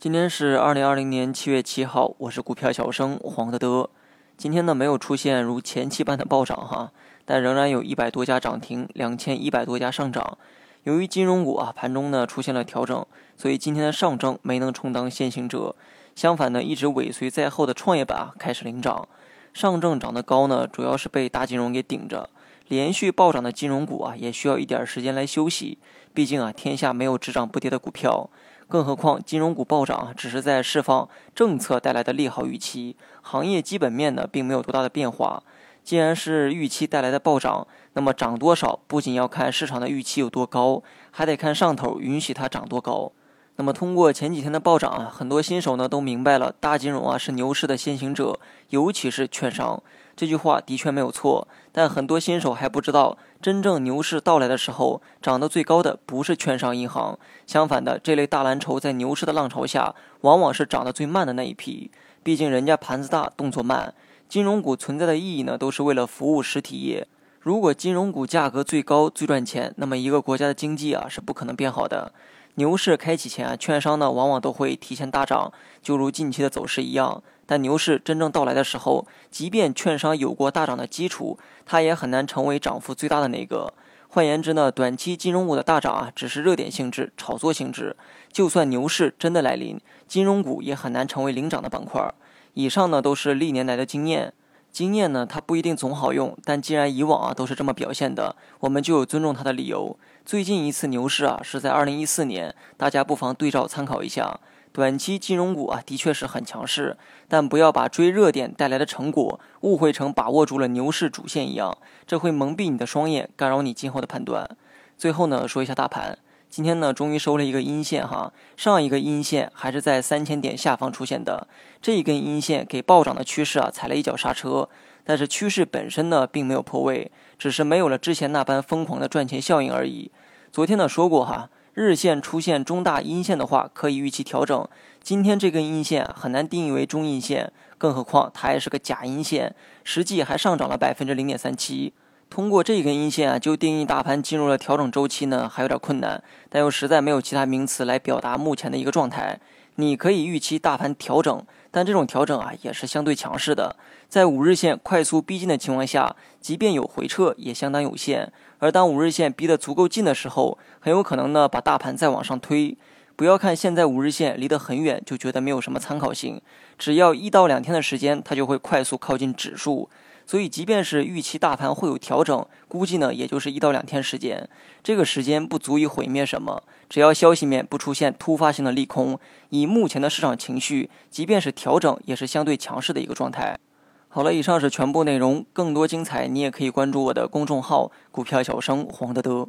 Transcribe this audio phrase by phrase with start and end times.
[0.00, 3.90] 今天是二零二零年七月七号，我是股票小生黄德德。
[4.34, 6.90] 今天呢没有出现如前期般的暴涨哈，
[7.26, 10.38] 但仍然有一百多家涨停，两千一百多家上涨。
[10.84, 13.04] 由于金融股啊盘中呢出现了调整，
[13.36, 15.76] 所以今天的上证没能充当先行者。
[16.16, 19.06] 相反呢，一直尾随在后的创业板啊开始领涨。
[19.52, 22.30] 上证涨得高呢，主要是被大金融给顶着。
[22.68, 25.76] 连续暴涨的金融股啊，也需要一点时间来休息。
[26.14, 28.30] 毕竟啊，天下没有只涨不跌的股票。
[28.70, 35.42] 更何况，金融股暴涨只是在释放政策带来的利好预期，行业基本面呢并没有多大的变化。
[35.82, 40.80] 既然是预期带来的暴涨，那么涨多少不仅要看市场的预期有多高，
[41.10, 43.10] 还得看上头允许它涨多高。
[43.60, 49.82] 那么通过前几天的暴涨啊，很多新手呢都明白了，大金融啊是牛市的先行者，尤其是券商。
[50.16, 61.90] 这句话的确没有错，但很多新手还不知道，真正牛市到来的时候，涨得最高的不是券商银行，相反的，这类大蓝筹在牛市的浪潮下，往往是涨得最慢的那一批。
[62.22, 63.92] 毕竟人家盘子大，动作慢。
[64.26, 67.06] 金融股存在的意义呢，都是为了服务实体业。
[67.40, 72.14] 如果金融股价格最高、最赚钱，那么一个国家的经济啊是不可能变好的。
[72.60, 77.22] 牛市开启前，券商呢往往都会提前大涨，就如近期的走势一样。
[77.46, 83.72] 但牛市真正到来的时候，即便券商有过大涨的基础，它也很难成为涨幅最大的那个。
[84.08, 87.96] 换言之呢，短期金融股的大涨啊，只是热点性质、炒作性质。
[88.30, 92.12] 就算牛市真的来临，金融股也很难成为领涨的板块。
[92.52, 94.34] 以上呢都是历年来的经验，
[94.72, 99.98] 经验呢它不一定总好用，但既然以往啊都是这么表现的，我们就有尊重它的理由。
[100.24, 104.38] 最近一次牛市啊是在二零一四年，大家不妨对照参考一下。
[104.72, 111.76] 短期金融股啊，的确是很强势，但不要把追热点带来的成果误会成把握住了牛市主线一样，
[112.06, 114.48] 这会蒙蔽你的双眼，干扰你今后的判断。
[114.96, 116.16] 最后呢，说一下大盘，
[116.50, 121.46] 今天呢，终于收了一个阴线哈，上一个阴线还是在三千点下方出现的，
[121.80, 124.68] 这一根阴线给暴涨的趋势啊踩了一脚刹车，
[125.04, 130.10] 但是趋势本身呢，并没有破位，只是没有了之前那般疯狂的赚钱效应而已。
[130.50, 131.48] 昨天呢说过哈。
[131.72, 134.68] 日线出现中大阴线的话，可以预期调整。
[135.00, 141.92] 今天这根阴线很难定义为中阴线，更何况它还是个假阴线，实际还上涨了百分之零点三七。
[142.30, 146.22] 通过这一根阴线啊，就定义大盘进入了调整周期呢，还有点困难。
[146.48, 149.40] 但又实在没有其他名词来表达目前的一个状态。
[149.74, 153.74] 你可以预期大盘调整，但这种调整啊，也是相对强势的。
[154.08, 158.32] 在五日线快速逼近的情况下，即便有回撤，也相当有限。
[158.58, 162.76] 而当五日线逼得足够近的时候，很有可能呢把大盘再往上推。
[163.16, 166.40] 不要看现在五日线离得很远就觉得没有什么参考性，
[166.78, 169.90] 只要一到两天的时间，它就会快速靠近指数。
[170.30, 174.48] 所以即便是预期大盘会有调整，估计呢也就是一到两天时间，
[174.80, 176.62] 这个时间不足以毁灭什么。
[176.88, 179.18] 只要消息面不出现突发性的利空，
[179.48, 183.58] 以目前的市场情绪，即便是调整也是相对强势的一个状态。
[184.06, 185.44] 好了，以上是全部内容。
[185.52, 189.48] 更多精彩，你也可以关注我的公众号“股票小生黄德德”。